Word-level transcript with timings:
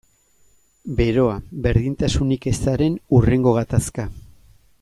Beroa, 1.01 1.35
berdintasunik 1.67 2.49
ezaren 2.55 2.99
hurrengo 3.17 3.55
gatazka. 3.63 4.09